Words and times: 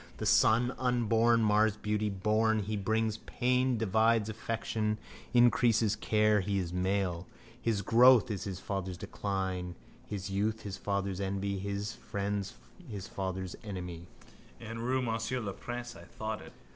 The 0.17 0.25
son 0.25 0.73
unborn 0.79 1.43
mars 1.43 1.77
beauty: 1.77 2.09
born, 2.09 2.63
he 2.63 2.75
brings 2.75 3.17
pain, 3.17 3.77
divides 3.77 4.29
affection, 4.29 4.97
increases 5.31 5.95
care. 5.95 6.39
He 6.39 6.57
is 6.57 6.71
a 6.71 6.73
new 6.73 6.81
male: 6.81 7.27
his 7.61 7.83
growth 7.83 8.31
is 8.31 8.45
his 8.45 8.59
father's 8.59 8.97
decline, 8.97 9.75
his 10.07 10.31
youth 10.31 10.63
his 10.63 10.75
father's 10.79 11.21
envy, 11.21 11.59
his 11.59 11.93
friend 11.93 12.51
his 12.89 13.07
father's 13.07 13.55
enemy. 13.63 14.07
In 14.59 14.79
rue 14.79 15.03
Monsieur 15.03 15.39
le 15.39 15.53
Prince 15.53 15.95
I 15.95 16.05
thought 16.05 16.41
it. 16.41 16.53